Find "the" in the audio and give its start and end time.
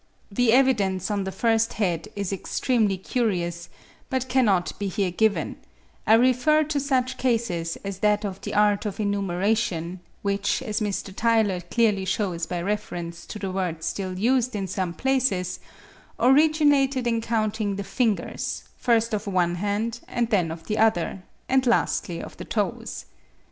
0.31-0.51, 1.25-1.31, 8.41-8.55, 13.37-13.51, 17.75-17.83, 20.65-20.79, 22.37-22.45